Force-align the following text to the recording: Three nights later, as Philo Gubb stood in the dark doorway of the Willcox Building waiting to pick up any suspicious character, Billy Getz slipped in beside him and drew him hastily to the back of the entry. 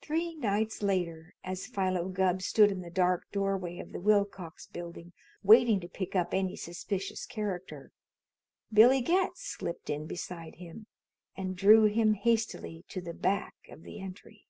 Three 0.00 0.34
nights 0.34 0.82
later, 0.82 1.36
as 1.44 1.68
Philo 1.68 2.08
Gubb 2.08 2.42
stood 2.42 2.72
in 2.72 2.80
the 2.80 2.90
dark 2.90 3.30
doorway 3.30 3.78
of 3.78 3.92
the 3.92 4.00
Willcox 4.00 4.66
Building 4.66 5.12
waiting 5.44 5.78
to 5.78 5.88
pick 5.88 6.16
up 6.16 6.34
any 6.34 6.56
suspicious 6.56 7.24
character, 7.26 7.92
Billy 8.72 9.00
Getz 9.02 9.40
slipped 9.44 9.88
in 9.88 10.08
beside 10.08 10.56
him 10.56 10.88
and 11.36 11.54
drew 11.54 11.84
him 11.84 12.14
hastily 12.14 12.84
to 12.88 13.00
the 13.00 13.14
back 13.14 13.54
of 13.70 13.84
the 13.84 14.00
entry. 14.00 14.48